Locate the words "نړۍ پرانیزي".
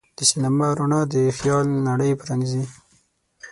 1.89-2.63